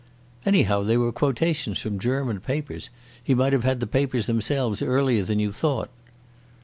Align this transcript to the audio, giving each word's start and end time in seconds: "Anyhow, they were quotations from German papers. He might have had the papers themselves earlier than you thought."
"Anyhow, 0.47 0.81
they 0.81 0.97
were 0.97 1.11
quotations 1.11 1.77
from 1.77 1.99
German 1.99 2.39
papers. 2.39 2.89
He 3.23 3.35
might 3.35 3.53
have 3.53 3.63
had 3.63 3.79
the 3.79 3.85
papers 3.85 4.25
themselves 4.25 4.81
earlier 4.81 5.21
than 5.21 5.37
you 5.37 5.51
thought." 5.51 5.91